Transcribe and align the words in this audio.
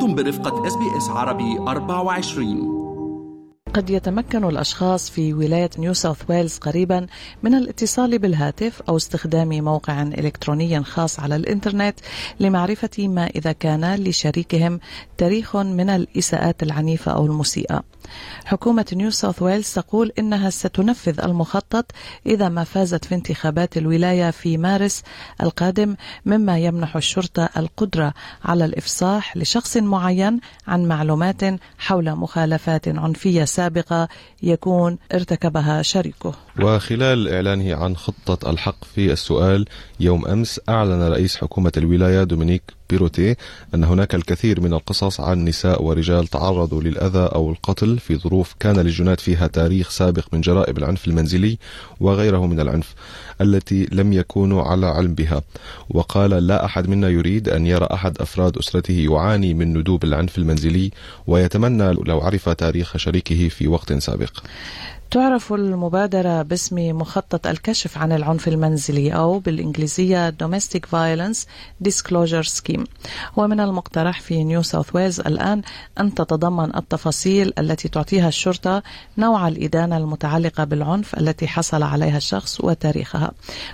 أنتم 0.00 0.14
برفقة 0.14 0.66
إس 0.66 0.76
بي 0.76 0.96
إس 0.96 1.08
عربي 1.08 1.58
24 1.58 2.80
قد 3.74 3.90
يتمكن 3.90 4.44
الأشخاص 4.44 5.10
في 5.10 5.34
ولاية 5.34 5.70
نيو 5.78 5.94
ساوث 5.94 6.30
ويلز 6.30 6.58
قريبا 6.58 7.06
من 7.42 7.54
الاتصال 7.54 8.18
بالهاتف 8.18 8.82
أو 8.88 8.96
استخدام 8.96 9.48
موقع 9.48 10.02
إلكتروني 10.02 10.84
خاص 10.84 11.20
على 11.20 11.36
الإنترنت 11.36 12.00
لمعرفة 12.40 13.08
ما 13.08 13.26
إذا 13.26 13.52
كان 13.52 13.94
لشريكهم 13.94 14.80
تاريخ 15.18 15.56
من 15.56 15.90
الإساءات 15.90 16.62
العنيفة 16.62 17.12
أو 17.12 17.26
المسيئة. 17.26 17.82
حكومة 18.44 18.86
نيو 18.92 19.10
ساوث 19.10 19.42
ويلز 19.42 19.72
تقول 19.74 20.12
إنها 20.18 20.50
ستنفذ 20.50 21.20
المخطط 21.20 21.92
إذا 22.26 22.48
ما 22.48 22.64
فازت 22.64 23.04
في 23.04 23.14
انتخابات 23.14 23.76
الولاية 23.76 24.30
في 24.30 24.58
مارس 24.58 25.02
القادم 25.42 25.96
مما 26.26 26.58
يمنح 26.58 26.96
الشرطة 26.96 27.48
القدرة 27.56 28.14
على 28.44 28.64
الإفصاح 28.64 29.36
لشخص 29.36 29.76
معين 29.76 30.40
عن 30.68 30.84
معلومات 30.84 31.40
حول 31.78 32.16
مخالفات 32.16 32.88
عنفية 32.88 33.44
سابقة 33.44 34.08
يكون 34.42 34.98
ارتكبها 35.14 35.82
شريكه. 35.82 36.34
وخلال 36.62 37.28
إعلانه 37.28 37.74
عن 37.74 37.96
خطة 37.96 38.50
الحق 38.50 38.84
في 38.94 39.12
السؤال 39.12 39.64
يوم 40.00 40.26
أمس 40.26 40.60
أعلن 40.68 41.02
رئيس 41.02 41.36
حكومة 41.36 41.72
الولاية 41.76 42.24
دومينيك 42.24 42.62
بيروتي 42.90 43.36
أن 43.74 43.84
هناك 43.84 44.14
الكثير 44.14 44.60
من 44.60 44.72
القصص 44.72 45.20
عن 45.20 45.44
نساء 45.44 45.82
ورجال 45.82 46.26
تعرضوا 46.26 46.82
للأذى 46.82 47.30
أو 47.34 47.50
القتل 47.50 47.98
في 47.98 48.16
ظروف 48.16 48.54
كان 48.60 48.80
للجنات 48.80 49.20
فيها 49.20 49.46
تاريخ 49.46 49.90
سابق 49.90 50.24
من 50.32 50.40
جرائم 50.40 50.76
العنف 50.76 51.08
المنزلي 51.08 51.58
وغيره 52.00 52.46
من 52.46 52.60
العنف 52.60 52.94
التي 53.40 53.88
لم 53.92 54.12
يكونوا 54.12 54.62
على 54.62 54.86
علم 54.86 55.14
بها. 55.14 55.42
وقال 55.90 56.30
لا 56.30 56.64
أحد 56.64 56.88
منا 56.88 57.08
يريد 57.08 57.48
أن 57.48 57.66
يرى 57.66 57.88
أحد 57.92 58.20
أفراد 58.20 58.58
أسرته 58.58 59.06
يعاني 59.10 59.54
من 59.54 59.78
ندوب 59.78 60.04
العنف 60.04 60.38
المنزلي 60.38 60.90
ويتمنى 61.26 61.92
لو 61.92 62.20
عرف 62.20 62.48
تاريخ 62.48 62.96
شريكه 62.96 63.48
في 63.48 63.68
وقت 63.68 63.92
سابق. 63.92 64.32
تعرف 65.10 65.52
المبادرة 65.52 66.42
باسم 66.42 66.76
مخطط 66.76 67.46
الكشف 67.46 67.98
عن 67.98 68.12
العنف 68.12 68.48
المنزلي 68.48 69.14
أو 69.14 69.38
بالإنجليزية 69.38 70.30
Domestic 70.30 70.80
Violence 70.92 71.38
Disclosure 71.88 72.46
Scheme. 72.46 72.84
ومن 73.36 73.60
المقترح 73.60 74.20
في 74.20 74.44
نيو 74.44 74.62
ساوث 74.62 74.94
ويلز 74.94 75.20
الآن 75.20 75.62
أن 76.00 76.14
تتضمن 76.14 76.76
التفاصيل 76.76 77.52
التي 77.58 77.88
تعطيها 77.88 78.28
الشرطة 78.28 78.82
نوع 79.18 79.48
الإدانة 79.48 79.96
المتعلقة 79.96 80.64
بالعنف 80.64 81.14
التي 81.18 81.48
حصل 81.48 81.82
عليها 81.82 82.16
الشخص 82.16 82.60
وتاريخها. 82.60 83.32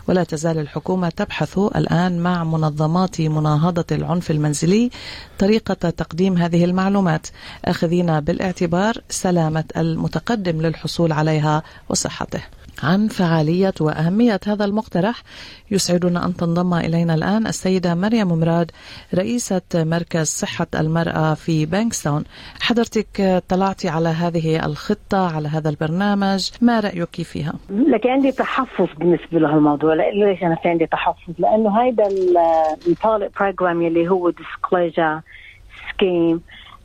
ولا 0.09 0.25
تزال 0.25 0.59
الحكومة 0.59 1.09
تبحث 1.09 1.59
الآن 1.59 2.19
مع 2.19 2.45
منظمات 2.45 3.21
مناهضة 3.21 3.87
العنف 3.93 4.31
المنزلي 4.31 4.91
طريقة 5.39 5.75
تقديم 5.91 6.39
هذه 6.39 6.65
المعلومات. 6.65 7.27
أخذين 7.65 8.21
بالإعتبار 8.21 8.95
سلامة 9.11 9.65
المتقدم 9.77 10.63
للحصول 10.63 11.13
على 11.13 11.26
عليها 11.27 11.63
وصحته. 11.89 12.43
عن 12.83 13.09
فعالية 13.09 13.73
وأهمية 13.81 14.41
هذا 14.47 14.65
المقترح 14.65 15.23
يسعدنا 15.71 16.27
أن 16.27 16.37
تنضم 16.37 16.75
إلينا 16.75 17.15
الآن 17.15 17.47
السيدة 17.47 17.95
مريم 17.95 18.29
مراد 18.29 18.71
رئيسة 19.15 19.63
مركز 19.75 20.27
صحة 20.27 20.67
المرأة 20.75 21.35
في 21.35 21.67
بانكستون 21.67 22.25
حضرتك 22.61 23.43
طلعتي 23.49 23.89
على 23.89 24.09
هذه 24.09 24.67
الخطة 24.67 25.37
على 25.37 25.49
هذا 25.49 25.69
البرنامج 25.71 26.51
ما 26.61 26.81
رأيك 26.81 27.23
فيها؟ 27.23 27.53
لك 27.71 28.07
عندي 28.07 28.33
تحفظ 28.33 28.89
بالنسبة 28.99 29.39
لهالموضوع 29.39 29.95
ليش 29.95 30.43
أنا 30.43 30.55
في 30.55 30.69
عندي 30.69 30.87
تحفظ؟ 30.87 31.33
لأنه 31.39 31.83
هيدا 31.83 32.09
ال 32.87 32.94
pilot 32.94 33.33
program 33.41 33.83
اللي 33.83 34.09
هو 34.09 34.33
disclosure 34.33 35.21
scheme 35.93 36.41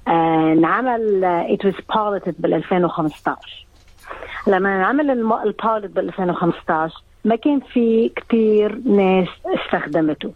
انعمل 0.08 1.26
it 1.60 1.68
was 1.68 1.76
piloted 1.76 2.34
بال 2.40 2.54
2015 2.54 3.71
لما 4.48 4.86
عمل 4.86 5.12
ال 5.12 5.25
pilot 5.25 5.92
بال 5.92 6.06
2015 6.08 7.04
ما 7.26 7.36
كان 7.36 7.60
في 7.60 8.12
كثير 8.16 8.78
ناس 8.86 9.28
استخدمته 9.46 10.32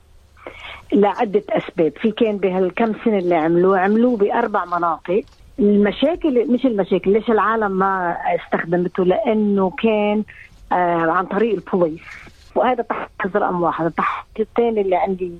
لعدة 0.93 1.43
أسباب. 1.49 1.93
في 2.01 2.11
كان 2.11 2.38
بهالكم 2.38 2.93
سنة 3.05 3.17
اللي 3.17 3.35
عملوه 3.35 3.79
عملوه 3.79 4.17
بأربع 4.17 4.66
مناطق. 4.66 5.23
المشاكل 5.59 6.51
مش 6.53 6.66
المشاكل 6.66 7.13
ليش 7.13 7.29
العالم 7.29 7.71
ما 7.71 8.17
استخدمته؟ 8.35 9.05
لأنه 9.05 9.69
كان 9.83 10.23
آه 10.72 11.11
عن 11.11 11.25
طريق 11.25 11.53
البوليس. 11.55 12.01
وهذا 12.55 12.83
تحفظ 12.83 13.37
رقم 13.37 13.61
واحد. 13.61 13.85
التحفظ 13.85 14.25
الثاني 14.39 14.81
اللي 14.81 14.95
عندي 14.95 15.31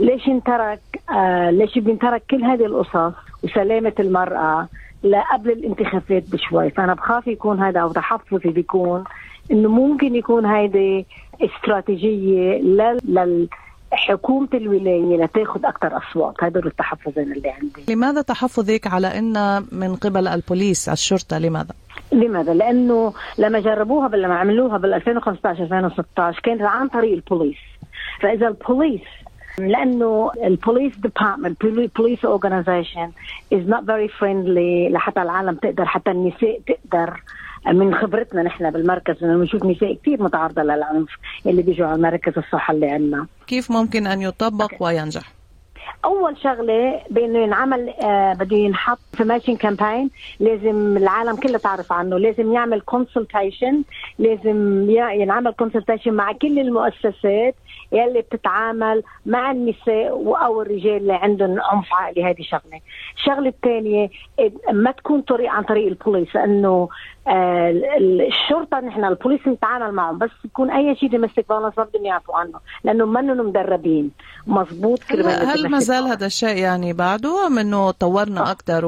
ليش 0.00 0.28
انترك 0.28 0.80
آه 1.10 1.50
ليش 1.50 1.78
بينترك 1.78 2.22
كل 2.30 2.44
هذه 2.44 2.66
القصص 2.66 3.12
وسلامة 3.42 3.92
المرأة؟ 4.00 4.68
لقبل 5.04 5.50
الانتخابات 5.50 6.24
بشوي. 6.32 6.70
فأنا 6.70 6.94
بخاف 6.94 7.26
يكون 7.26 7.60
هذا 7.60 7.80
أو 7.80 7.92
تحفظي 7.92 8.50
بيكون 8.50 9.04
إنه 9.50 9.68
ممكن 9.68 10.14
يكون 10.14 10.46
هيدي 10.46 11.06
استراتيجية 11.40 12.58
لل 13.04 13.48
حكومة 13.92 14.48
الولاية 14.54 15.24
لتاخذ 15.24 15.66
أكثر 15.66 15.96
أصوات. 15.96 16.44
هذول 16.44 16.66
التحفظين 16.66 17.32
اللي 17.32 17.50
عندي. 17.50 17.94
لماذا 17.94 18.22
تحفظك 18.22 18.86
على 18.86 19.06
أن 19.06 19.64
من 19.72 19.96
قبل 19.96 20.28
البوليس 20.28 20.88
الشرطة؟ 20.88 21.38
لماذا؟ 21.38 21.74
لماذا؟ 22.12 22.54
لأنه 22.54 23.12
لما 23.38 23.60
جربوها 23.60 24.08
لما 24.08 24.34
عملوها 24.34 24.78
بال 24.78 24.94
2015 24.94 25.62
2016 25.62 26.40
كانت 26.40 26.62
عن 26.62 26.88
طريق 26.88 27.12
البوليس. 27.12 27.58
فإذا 28.20 28.48
البوليس 28.48 29.00
لأنه 29.58 30.30
ال 30.44 30.51
police 30.51 30.96
department 30.96 31.66
police 31.96 32.24
organisation 32.24 33.10
is 33.52 33.68
not 33.68 33.84
very 33.84 34.08
friendly 34.08 34.88
لحتى 34.88 35.22
العالم 35.22 35.54
تقدر 35.54 35.84
حتى 35.84 36.10
النساء 36.10 36.60
تقدر. 36.66 37.22
من 37.66 37.94
خبرتنا 37.94 38.42
نحن 38.42 38.70
بالمركز 38.70 39.24
إنه 39.24 39.38
بنشوف 39.38 39.64
نساء 39.64 39.94
كثير 39.94 40.22
متعرضة 40.22 40.62
للعنف 40.62 41.08
اللي 41.46 41.62
بيجوا 41.62 41.86
على 41.86 42.02
مركز 42.02 42.32
الصحه 42.38 42.74
اللي 42.74 42.90
عندنا. 42.90 43.26
كيف 43.46 43.70
ممكن 43.70 44.06
أن 44.06 44.22
يطبق 44.22 44.72
وينجح؟ 44.80 45.41
أول 46.04 46.36
شغلة 46.38 47.00
بإنه 47.10 47.38
ينعمل 47.38 47.88
آه 47.90 48.32
بده 48.32 48.56
ينحط 48.56 48.98
في 49.12 49.24
massive 49.24 49.56
campaign 49.56 50.10
لازم 50.40 50.96
العالم 50.96 51.36
كلها 51.36 51.58
تعرف 51.58 51.92
عنه 51.92 52.18
لازم 52.18 52.52
يعمل 52.52 52.80
consultation 52.80 53.82
لازم 54.18 54.90
ينعمل 54.90 55.52
consultation 55.52 56.14
مع 56.14 56.32
كل 56.32 56.58
المؤسسات 56.58 57.54
يلي 57.92 58.20
بتتعامل 58.20 59.02
مع 59.26 59.50
النساء 59.50 60.08
أو 60.44 60.62
الرجال 60.62 60.96
اللي 60.96 61.12
عندهم 61.12 61.60
عنف 61.60 61.92
عائلي 61.94 62.24
هذه 62.24 62.42
شغلة. 62.42 62.80
الشغلة 63.16 63.48
الثانية 63.48 64.10
ما 64.72 64.90
تكون 64.90 65.20
طريق 65.20 65.50
عن 65.50 65.62
طريق 65.62 65.86
البوليس 65.86 66.34
لأنه 66.34 66.88
آه 67.28 67.70
الشرطة 68.00 68.80
نحن 68.80 69.04
البوليس 69.04 69.40
نتعامل 69.48 69.92
معهم 69.92 70.18
بس 70.18 70.30
يكون 70.44 70.70
أي 70.70 70.96
شيء 70.96 71.08
domestic 71.10 71.46
violence 71.46 71.78
ما 71.78 71.84
بدهم 71.84 72.04
يعرفوا 72.04 72.36
عنه 72.36 72.60
لأنه 72.84 73.06
منهم 73.06 73.46
مدربين. 73.48 74.10
مزبوط 74.46 75.00
هل, 75.10 75.26
هل 75.26 75.71
ما 75.72 75.78
زال 75.78 76.04
هذا 76.04 76.26
الشيء 76.26 76.56
يعني 76.56 76.92
بعده 76.92 77.46
أم 77.46 77.58
إنه 77.58 77.90
طورنا 77.90 78.50
أكثر 78.50 78.84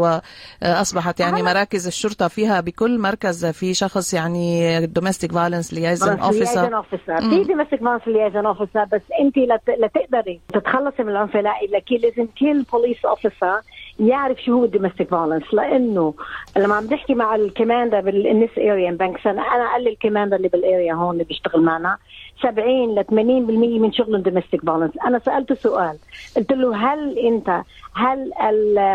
وأصبحت 0.63 1.21
يعني 1.21 1.43
مراكز 1.43 1.87
الشرطة 1.87 2.29
فيها 2.29 2.61
بكل 2.61 2.99
مركز 2.99 3.47
في 3.47 3.75
شخص 3.75 4.15
يعني 4.15 4.87
دومستيك 4.87 5.33
فايلنس 5.33 5.75
ليايزن 5.75 6.19
اوفيسر 6.19 6.83
في 7.21 7.45
دومستيك 7.45 7.81
فايلنس 7.81 8.09
ليايزن 8.09 8.47
اوفيسر 8.47 8.85
بس 8.85 9.03
أنت 9.21 9.35
لتقدري 9.69 10.41
تتخلصي 10.55 11.03
من 11.03 11.09
العنف 11.09 11.37
العائلي 11.37 11.83
لازم 11.91 12.27
كل 12.39 12.63
بوليس 12.73 13.05
اوفيسر 13.05 13.61
يعرف 14.01 14.39
شو 14.45 14.53
هو 14.53 14.65
الدومستيك 14.65 15.09
فايلنس 15.09 15.55
لأنه 15.55 16.15
لما 16.57 16.75
عم 16.75 16.85
نحكي 16.85 17.15
مع 17.15 17.35
الكماندا 17.35 18.01
بالنس 18.01 18.51
اريا 18.59 18.91
بانكس 18.91 19.27
أنا 19.27 19.43
قال 19.73 19.85
لي 19.85 19.91
الكماندا 19.91 20.37
اللي 20.37 20.49
بالاريا 20.49 20.95
هون 20.95 21.13
اللي 21.13 21.25
بيشتغل 21.25 21.63
معنا. 21.63 21.99
70 22.43 22.95
ل 22.95 23.05
80% 23.05 23.11
من 23.81 23.93
شغلهم 23.93 24.23
دومستيك 24.23 24.65
فايلنس 24.65 24.91
أنا 25.07 25.19
سالته 25.19 25.55
سؤال 25.55 25.99
قلت 26.37 26.53
له 26.53 26.77
هل 26.77 27.19
أنت 27.19 27.63
هل 27.95 28.33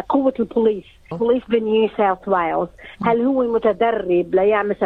قوة 0.10 0.34
البوليس 0.40 0.86
بوليس 1.12 1.44
بنيو 1.50 1.90
ساوث 1.98 2.28
وايلز 2.28 2.68
هل 3.02 3.22
هو 3.22 3.54
متدرب 3.54 4.36
ليعمل 4.36 4.76
70% 4.76 4.84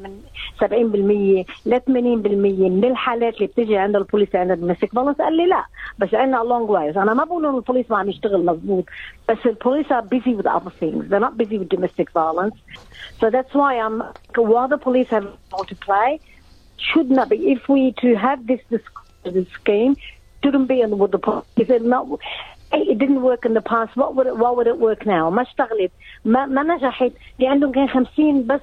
من 0.00 0.20
70% 0.60 0.66
ل 1.66 1.80
80% 1.80 1.88
من 1.90 2.84
الحالات 2.84 3.34
اللي 3.34 3.46
بتجي 3.46 3.76
عند 3.76 3.96
البوليس 3.96 4.36
عند 4.36 4.50
الدومستيك 4.50 4.92
فايلنس 4.92 5.16
قال 5.16 5.36
لي 5.36 5.46
لا 5.46 5.64
بس 5.98 6.14
عندنا 6.14 6.36
لونج 6.36 6.70
وايز 6.70 6.98
أنا 6.98 7.14
ما 7.14 7.24
بقول 7.24 7.46
إنه 7.46 7.56
البوليس 7.56 7.90
ما 7.90 7.98
عم 7.98 8.08
يشتغل 8.08 8.44
مضبوط 8.44 8.84
بس 9.28 9.38
البوليس 9.46 9.86
are 9.86 10.02
busy 10.02 10.34
with 10.38 10.46
other 10.46 10.72
things. 10.80 11.04
They're 11.10 11.26
not 11.28 11.36
busy 11.36 11.58
with 11.58 11.68
domestic 11.68 12.10
violence. 12.12 12.56
So 13.20 13.30
that's 13.30 13.54
why 13.54 13.72
I'm 13.84 14.02
while 14.36 14.68
the 14.68 14.78
police 14.78 15.08
have 15.16 15.26
role 15.52 15.64
to 15.72 15.76
play. 15.88 16.20
should 16.77 17.09
not 17.09 17.29
be 17.29 17.51
if 17.51 17.67
we 17.69 17.93
to 18.01 18.15
have 18.15 18.45
this 18.47 18.59
this, 18.69 18.81
this 19.23 19.47
scheme 19.59 19.95
shouldn't 20.43 20.67
be 20.67 20.83
with 20.85 21.11
the 21.11 21.19
police 21.19 21.45
if 21.57 21.81
not 21.81 22.07
it 22.73 22.97
didn't 22.97 23.21
work 23.21 23.45
in 23.45 23.53
the 23.53 23.61
past 23.61 23.95
what 23.95 24.15
would 24.15 24.27
it 24.27 24.37
what 24.37 24.55
would 24.55 24.67
it 24.67 24.77
work 24.77 25.05
now 25.05 25.29
ما 25.29 25.41
اشتغلت 25.41 25.91
ما 26.25 26.45
ما 26.45 26.63
نجحت 26.63 27.11
اللي 27.39 27.49
عندهم 27.49 27.71
كان 27.71 27.87
50 27.87 28.47
بس 28.47 28.61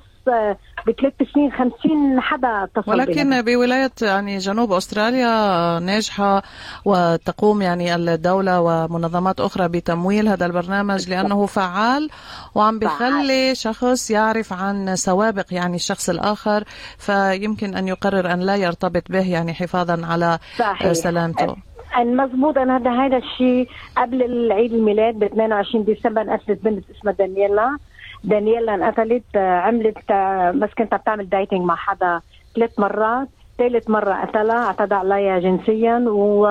بثلاث 0.88 1.14
سنين 1.34 1.52
50 1.52 2.20
حدا 2.20 2.64
اتصل 2.64 2.92
ولكن. 2.92 3.42
بولاية 3.42 3.92
يعني 4.02 4.38
جنوب 4.38 4.72
أستراليا 4.72 5.80
ناجحة 5.80 6.44
وتقوم 6.86 7.62
يعني 7.62 7.96
الدولة 7.96 8.62
ومنظمات 8.62 9.40
أخرى 9.40 9.68
بتمويل 9.68 10.28
هذا 10.28 10.46
البرنامج 10.46 11.10
لأنه 11.10 11.46
فعال 11.46 12.10
وعم 12.56 12.80
بخلي 12.80 13.56
شخص 13.56 14.12
يعرف 14.12 14.54
عن 14.54 14.96
سوابق 14.96 15.46
يعني 15.52 15.76
الشخص 15.76 16.10
الآخر 16.10 16.64
فيمكن 16.98 17.76
أن 17.76 17.88
يقرر 17.88 18.34
أن 18.34 18.40
لا 18.40 18.56
يرتبط 18.56 19.12
به 19.12 19.32
يعني 19.32 19.54
حفاظا 19.54 20.06
على 20.06 20.40
صحيح. 20.60 20.92
سلامته 20.94 21.56
مضبوط 21.98 22.58
أنا 22.58 22.78
هذا 22.78 22.92
هذا 22.92 23.18
الشيء 23.18 23.70
قبل 23.98 24.24
العيد 24.24 24.74
الميلاد 24.74 25.20
ب 25.20 25.24
22 25.24 25.86
ديسمبر 25.86 26.22
انقتلت 26.22 26.64
بنت 26.64 26.84
اسمها 26.90 27.14
دانييلا 27.14 27.78
دانييلا 28.24 28.76
انقتلت 28.76 29.36
عملت 29.36 30.12
بس 30.56 30.70
كنت 30.78 30.96
بتعمل 30.96 31.30
dating 31.30 31.62
مع 31.62 31.76
حدا 31.76 32.22
ثلاث 32.56 32.80
مرات. 32.80 33.28
ثالث 33.58 33.90
مرة 33.90 34.14
قتلها 34.14 34.66
اعتدى 34.66 34.96
عليها 34.96 35.40
جنسيا 35.40 36.06
و... 36.08 36.42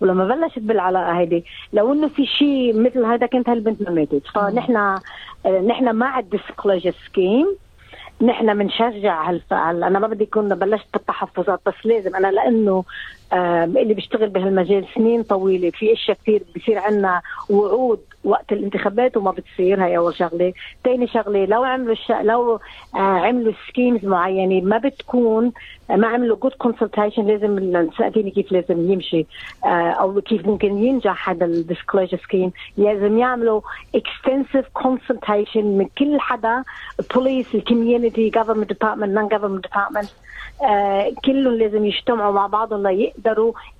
ولما 0.00 0.24
بلشت 0.24 0.58
بالعلاقة 0.58 1.18
هيدي. 1.18 1.44
لو 1.72 1.92
إنه 1.92 2.08
في 2.08 2.26
شيء 2.26 2.80
مثل 2.80 3.04
هذا 3.04 3.26
كنت 3.26 3.48
هالبنت 3.48 3.82
ما 3.82 3.90
ماتت. 3.90 4.22
فنحن 4.34 4.98
نحن 5.66 5.94
مع 5.94 6.18
ال 6.18 6.25
disclosure 6.25 6.94
scheme. 7.06 7.46
نحن 8.22 8.58
بنشجع 8.58 9.28
هالفعل 9.28 9.84
أنا 9.84 9.98
ما 9.98 10.06
بدي 10.06 10.24
يكون 10.24 10.54
بلشت 10.54 10.86
بالتحفظات 10.92 11.60
بس 11.66 11.74
لازم 11.84 12.16
أنا 12.16 12.28
لأنه 12.28 12.72
آه 12.72 12.84
اللي 13.32 13.94
بيشتغل 13.94 14.28
بهالمجال 14.28 14.86
سنين 14.94 15.22
طويلة 15.22 15.70
في 15.70 15.92
أشياء 15.92 16.16
كثير 16.22 16.42
بصير 16.56 16.78
عندنا 16.78 17.22
وعود 17.50 18.00
وقت 18.24 18.52
الانتخابات 18.52 19.16
وما 19.16 19.30
بتصير 19.30 19.84
هي 19.84 19.96
اول 19.96 20.14
شغلة، 20.14 20.52
ثاني 20.84 21.06
شغلة 21.06 21.44
لو 21.44 21.64
عملوا 21.64 21.92
الش... 21.92 22.10
لو 22.10 22.54
آه 22.94 22.98
عملوا 22.98 23.52
schemes 23.68 24.04
معينة 24.04 24.66
ما 24.66 24.78
بتكون 24.78 25.52
ما 25.90 26.06
عملوا 26.06 26.36
good 26.36 26.52
consultation 26.52 27.26
لازم 27.26 27.88
سألتيني 27.98 28.30
كيف 28.30 28.52
لازم 28.52 28.92
يمشي 28.92 29.26
آه 29.64 29.68
أو 29.68 30.20
كيف 30.20 30.46
ممكن 30.46 30.78
ينجح 30.84 31.30
هذا 31.30 31.44
ال 31.44 31.51
disclosure 31.51 32.18
scheme، 32.18 32.52
لازم 32.76 33.18
يعملوا 33.18 33.60
extensive 33.94 34.66
consultation 34.72 35.64
من 35.64 35.86
كل 35.98 36.20
حدا 36.20 36.64
police 37.14 37.54
ال 37.54 37.62
community 37.62 38.30
government 38.30 38.68
department 38.68 39.10
non 39.10 39.28
government 39.28 39.66
department 39.66 40.10
كلهم 41.24 41.54
لازم 41.54 41.84
يجتمعوا 41.84 42.32
مع 42.32 42.46
بعضهم 42.46 42.82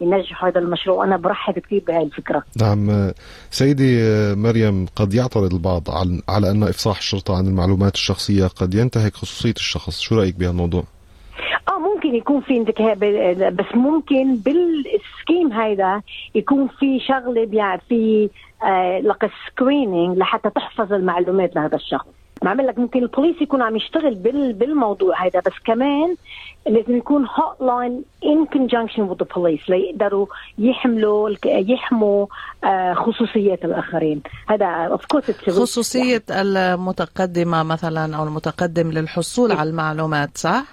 ينجحوا 0.00 0.48
هذا 0.48 0.58
المشروع. 0.58 1.04
أنا 1.04 1.16
برحب 1.16 1.58
كثير 1.58 1.82
بهذه 1.88 2.02
الفكرة. 2.02 2.42
نعم 2.60 3.12
سيدة 3.50 3.98
مريم 4.34 4.86
قد 4.96 5.14
يعترض 5.14 5.52
البعض 5.52 5.82
على 6.28 6.50
أن 6.50 6.62
إفصاح 6.62 6.98
الشرطة 6.98 7.36
عن 7.36 7.46
المعلومات 7.46 7.94
الشخصية 7.94 8.46
قد 8.46 8.74
ينتهك 8.74 9.14
خصوصية 9.14 9.54
الشخص. 9.56 10.00
شو 10.00 10.14
رأيك 10.14 10.34
بهالموضوع 10.34 10.84
آه 11.68 11.78
ممكن 11.78 12.14
يكون 12.14 12.40
في 12.40 12.56
انتهاك 12.56 12.94
بس 13.50 13.74
ممكن 13.74 14.36
بال 14.36 14.65
scheme 14.65 15.52
هيدا 15.52 16.02
يكون 16.34 16.68
في 16.78 17.00
شغلة 17.00 17.78
في 17.88 18.30
آه 18.62 18.98
لك 18.98 19.30
screening 19.46 20.18
لحتى 20.18 20.50
تحفظ 20.50 20.92
المعلومات 20.92 21.56
لهذا 21.56 21.76
الشخص. 21.76 22.15
بعمل 22.42 22.66
لك 22.66 22.78
ممكن 22.78 23.02
البوليس 23.02 23.42
يكون 23.42 23.62
عم 23.62 23.76
يشتغل 23.76 24.14
بالموضوع 24.52 25.26
هذا 25.26 25.40
بس 25.40 25.52
كمان 25.64 26.16
لازم 26.66 26.96
يكون 26.96 27.26
hotline 27.26 28.04
in 28.24 28.46
conjunction 28.46 29.02
with 29.02 29.24
police 29.36 29.60
ليقدروا 29.70 30.26
يحملوا 30.58 31.30
يحموا 31.44 32.26
آه، 32.64 32.94
خصوصيات 32.94 33.64
الآخرين. 33.64 34.22
هذا 34.48 34.66
of 34.66 35.06
course 35.06 35.30
خصوصية 35.30 36.22
المتقدمة 36.30 37.62
مثلا 37.62 38.16
أو 38.16 38.24
المتقدم 38.24 38.90
للحصول 38.90 39.52
على 39.52 39.70
المعلومات 39.70 40.38
صح؟ 40.38 40.64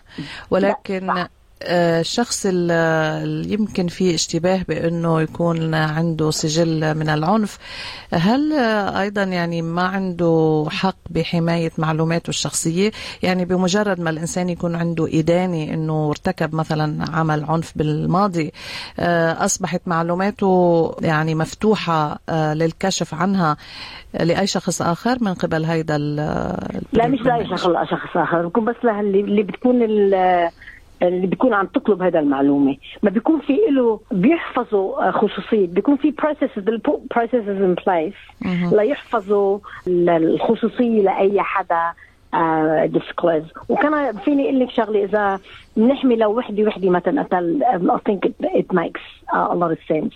ولكن 0.51 1.07
لا. 1.07 1.29
الشخص 1.61 2.45
اللي 2.49 3.53
يمكن 3.53 3.87
في 3.87 4.15
اشتباه 4.15 4.61
بأنه 4.67 5.21
يكون 5.21 5.75
عنده 5.75 6.31
سجل 6.31 6.97
من 6.97 7.09
العنف. 7.09 7.57
هل 8.13 8.53
أيضا 8.97 9.23
يعني 9.23 9.61
ما 9.61 9.81
عنده 9.81 10.65
حق 10.69 10.95
بحماية 11.09 11.71
معلوماته 11.77 12.29
الشخصية؟ 12.29 12.91
يعني 13.23 13.45
بمجرد 13.45 13.99
ما 13.99 14.09
الإنسان 14.09 14.49
يكون 14.49 14.75
عنده 14.75 15.07
إدانة 15.19 15.63
إنه 15.73 16.09
ارتكب 16.09 16.55
مثلا 16.55 17.05
عمل 17.13 17.45
عنف 17.45 17.77
بالماضي 17.77 18.51
آه، 18.99 19.45
أصبحت 19.45 19.81
معلوماته 19.85 20.95
يعني 21.01 21.35
مفتوحة 21.35 22.19
آه، 22.29 22.53
للكشف 22.53 23.13
عنها 23.13 23.57
لأي 24.13 24.47
شخص 24.47 24.81
آخر 24.81 25.17
من 25.21 25.33
قبل 25.33 25.65
هيدا 25.65 25.97
لا 25.97 27.07
مش 27.07 27.19
لأي 27.21 27.47
شخص 27.47 28.17
آخر. 28.17 28.47
بكون 28.47 28.65
بس 28.65 28.75
اللي 28.83 29.43
بتكون 29.43 29.81
اللي 31.03 31.27
بيكون 31.27 31.53
عم 31.53 31.65
تطلب 31.65 32.01
هذا 32.01 32.19
المعلومة. 32.19 32.77
ما 33.03 33.09
بيكون 33.09 33.39
في 33.39 33.57
له 33.69 33.99
بيحفظوا 34.11 35.07
آه، 35.07 35.11
خصوصية. 35.11 35.67
بيكون 35.67 35.95
في 35.95 36.11
بروسيسز 36.11 36.63
processes 37.15 37.61
in 37.61 37.75
place 37.87 38.13
ليحفظوا 38.73 39.59
الخصوصية 39.87 41.01
لأي 41.01 41.41
حدا 41.41 41.93
disclose 42.85 43.43
uh, 43.43 43.61
وكان 43.69 44.17
فيني 44.17 44.43
أقول 44.43 44.59
لك 44.59 44.69
شغلة 44.69 45.03
إذا 45.03 45.39
بنحمي 45.77 46.15
لو 46.15 46.37
وحدة 46.37 46.63
وحدة 46.63 46.89
ما 46.89 46.99
تنقتل 46.99 47.63
I 47.63 48.09
think 48.09 48.25
it, 48.25 48.35
it 48.39 48.73
makes 48.73 49.01
uh, 49.33 49.47
a 49.51 49.55
lot 49.55 49.71
of 49.71 49.77
sense 49.87 50.15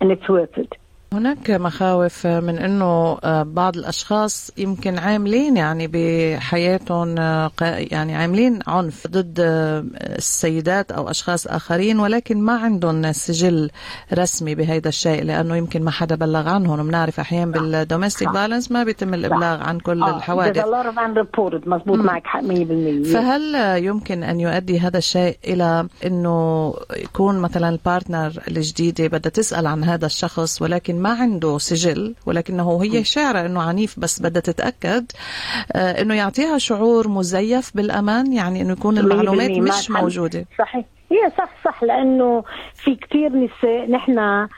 and 0.00 0.12
it's 0.12 0.28
worth 0.28 0.58
it. 0.58 0.72
هناك 1.14 1.50
مخاوف 1.50 2.26
من 2.26 2.58
إنه 2.58 3.18
آه، 3.24 3.42
بعض 3.42 3.76
الأشخاص 3.76 4.50
يمكن 4.56 4.98
عاملين 4.98 5.56
يعني 5.56 5.86
بحياتهم 5.92 7.18
آه، 7.18 7.50
يعني 7.62 8.16
عاملين 8.16 8.58
عنف 8.66 9.06
ضد 9.06 9.40
آه، 9.40 9.84
السيدات 10.00 10.92
أو 10.92 11.10
أشخاص 11.10 11.46
آخرين 11.46 12.00
ولكن 12.00 12.40
ما 12.42 12.56
عندهم 12.56 13.12
سجل 13.12 13.70
رسمي 14.12 14.54
بهذا 14.54 14.88
الشيء 14.88 15.24
لأنه 15.24 15.56
يمكن 15.56 15.82
ما 15.82 15.90
حدا 15.90 16.14
بلغ 16.14 16.48
عنهم. 16.48 16.80
وبنعرف 16.80 17.20
أحيانا 17.20 17.50
بال 17.52 17.68
domestic 17.68 18.30
violence 18.30 18.72
ما 18.72 18.84
بيتم 18.84 19.14
الإبلاغ 19.14 19.62
عن 19.62 19.78
كل. 19.78 20.02
الحوادث. 20.02 20.58
مضبوط 21.66 21.98
معك 21.98 22.26
حق 22.26 22.40
100% 22.40 23.12
فهل 23.12 23.54
يمكن 23.84 24.22
أن 24.22 24.40
يؤدي 24.40 24.80
هذا 24.80 24.98
الشيء 24.98 25.38
إلى 25.44 25.88
إنه 26.06 26.74
يكون 26.96 27.38
مثلا 27.38 27.68
ال 27.68 27.76
partner 27.76 28.32
الجديدة 28.48 29.06
بدها 29.06 29.30
تسأل 29.30 29.66
عن 29.66 29.84
هذا 29.84 30.06
الشخص 30.06 30.62
ولكن 30.62 30.98
ما 31.04 31.10
عنده 31.20 31.58
سجل 31.58 32.14
ولكنه 32.26 32.82
هي 32.82 33.04
شاعرة 33.04 33.46
إنه 33.46 33.62
عنيف 33.62 34.00
بس 34.00 34.22
بدها 34.22 34.40
تتأكد 34.42 35.04
إنه 35.74 36.14
يعطيها 36.14 36.58
شعور 36.58 37.08
مزيف 37.08 37.76
بالأمان 37.76 38.32
يعني 38.32 38.60
إنه 38.62 38.72
يكون 38.72 38.98
المعلومات 38.98 39.50
مش 39.50 39.90
موجودة. 39.90 40.44
صحيح. 40.58 40.84
هي 41.12 41.30
صح 41.38 41.50
صح 41.64 41.82
لأنه 41.82 42.44
في 42.74 42.94
كثير 42.94 43.32
نساء 43.32 43.90
نحن 43.90 44.48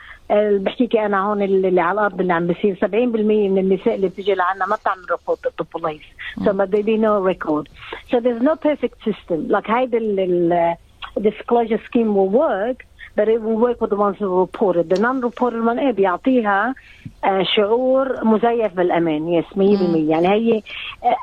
بحكيك 0.63 0.95
أنا 0.95 1.25
هون 1.25 1.41
اللي 1.43 1.81
على 1.81 1.99
الأرض 1.99 2.21
اللي 2.21 2.33
عم 2.33 2.47
بيصير 2.47 2.75
70% 2.81 2.85
من 2.85 3.57
النساء 3.57 3.95
اللي 3.95 4.07
بتيجي 4.07 4.33
لعنا 4.35 4.65
ما 4.65 4.75
بتعمل 4.75 5.01
report 5.11 5.73
police 5.73 6.01
so 6.39 6.49
there'll 6.49 6.83
be 6.83 6.97
no 6.97 7.33
record 7.33 7.65
so 8.11 8.19
there's 8.19 8.43
no 8.43 8.55
perfect 8.69 8.97
system. 9.09 9.39
Like 9.55 9.69
هيدا 9.69 9.97
ال 9.97 10.75
disclosure 11.19 11.81
scheme 11.89 12.11
will 12.17 12.31
work 12.45 12.79
reported. 13.25 14.89
The 14.89 14.99
non-reported 14.99 15.63
one 15.65 15.79
إيه 15.79 15.91
بيعطيها 15.91 16.75
شعور 17.55 18.25
مزيف 18.25 18.73
بالأمان. 18.73 19.27
yes 19.27 19.45
100% 19.55 19.57
يعني 20.09 20.27
هي 20.27 20.61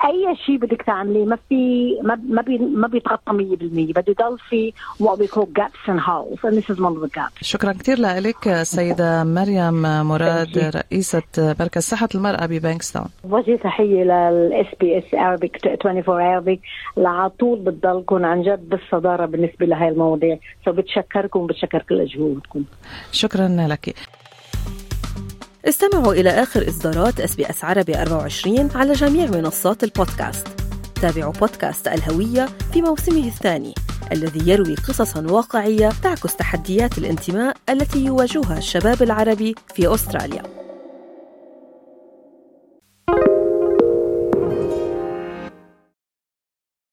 أي 0.05 0.37
شيء 0.47 0.57
بدك 0.57 0.83
تعمليه 0.83 1.25
ما 1.25 1.39
في 1.49 1.95
ما 2.03 2.21
ما, 2.29 2.43
بي 2.43 2.59
ما 2.59 2.89
بيتغطى 2.89 3.33
100% 3.33 3.33
بده 3.33 4.05
يضل 4.09 4.39
في 4.39 4.73
what 5.03 5.19
we 5.19 5.27
call 5.27 5.47
gaps 5.61 5.89
and 5.89 6.01
holes. 6.01 6.39
And 6.45 6.57
this 6.59 6.71
is 6.71 6.79
one 6.81 6.97
of 6.97 7.01
the 7.01 7.15
gaps. 7.15 7.43
شكرا 7.43 7.73
كثير 7.73 7.99
لك 8.01 8.49
السيده 8.49 9.25
مريم 9.25 9.83
مراد 9.83 10.73
رئيسة 10.77 11.23
مركز 11.39 11.83
صحة 11.83 12.09
المرأة 12.15 12.47
ببانكستون. 12.47 13.05
وجه 13.31 13.57
تحية 13.57 14.05
لل 14.05 14.67
SBS 14.81 15.05
Arabic 15.05 15.67
24 15.67 16.41
Arabic. 16.41 16.59
لعلى 16.97 17.31
طول 17.31 17.59
بتضلكم 17.59 18.25
عن 18.25 18.43
جد 18.43 18.69
بالصدارة 18.69 19.27
بالنسبة 19.27 19.67
لهي 19.67 19.89
المواضيع، 19.89 20.39
فبتشكركم 20.67 21.47
بتشكر 21.47 21.84
كل 21.89 22.07
جهودكم. 22.07 22.65
شكرا 23.13 23.49
لك. 23.49 23.95
استمعوا 25.69 26.13
إلى 26.15 26.31
آخر 26.31 26.69
إصدارات 26.69 27.21
SBS 27.21 27.65
عربي 27.65 28.03
24 28.03 28.71
على 28.75 28.93
جميع 28.93 29.27
منصات 29.27 29.85
البودكاست 29.85 30.49
تابعوا 31.03 31.33
بودكاست 31.33 31.89
الهوية 31.89 32.47
في 32.73 32.83
موسمه 32.83 33.27
الثاني 33.27 33.75
الذي 34.13 34.51
يروي 34.51 34.75
قصصا 34.75 35.27
واقعية 35.31 35.89
تعكس 36.03 36.37
تحديات 36.37 36.99
الانتماء 36.99 37.57
التي 37.69 38.05
يواجهها 38.05 38.59
الشباب 38.59 39.03
العربي 39.03 39.55
في 39.75 39.95
أستراليا 39.95 40.64